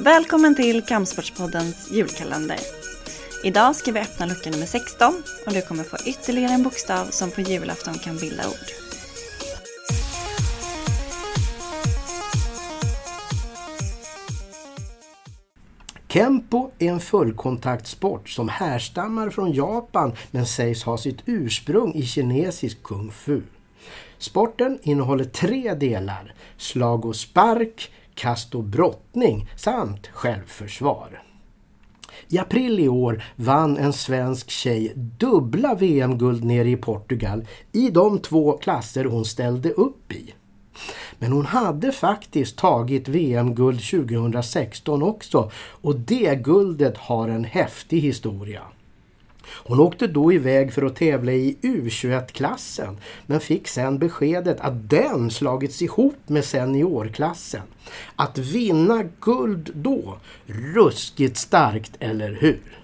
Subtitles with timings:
[0.00, 2.58] Välkommen till Kampsportspoddens julkalender.
[3.44, 7.30] Idag ska vi öppna lucka nummer 16 och du kommer få ytterligare en bokstav som
[7.30, 8.68] på julafton kan bilda ord.
[16.08, 22.82] Kempo är en fullkontaktsport som härstammar från Japan men sägs ha sitt ursprung i kinesisk
[22.82, 23.42] kung fu.
[24.18, 31.22] Sporten innehåller tre delar, slag och spark, kast och brottning samt självförsvar.
[32.28, 38.18] I april i år vann en svensk tjej dubbla VM-guld nere i Portugal i de
[38.18, 40.34] två klasser hon ställde upp i.
[41.18, 48.62] Men hon hade faktiskt tagit VM-guld 2016 också och det guldet har en häftig historia.
[49.50, 55.30] Hon åkte då iväg för att tävla i U21-klassen men fick sen beskedet att den
[55.30, 57.62] slagits ihop med seniorklassen.
[58.16, 62.78] Att vinna guld då, ruskigt starkt eller hur?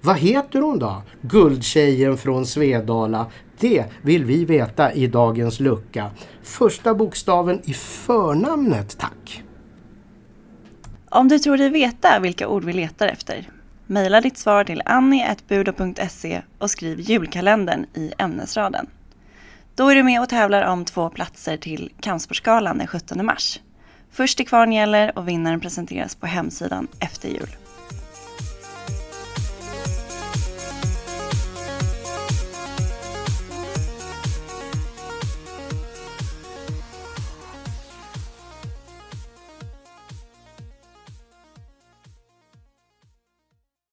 [0.00, 1.02] Vad heter hon då?
[1.20, 3.26] Guldtjejen från Svedala.
[3.58, 6.10] Det vill vi veta i dagens lucka.
[6.42, 9.42] Första bokstaven i förnamnet, tack.
[11.08, 13.50] Om du tror dig veta vilka ord vi letar efter,
[13.86, 18.86] mejla ditt svar till annie.budo.se och skriv julkalendern i ämnesraden.
[19.74, 23.60] Då är du med och tävlar om två platser till Kampsportsgalan den 17 mars.
[24.10, 27.56] Först till kvarn gäller och vinnaren presenteras på hemsidan efter jul.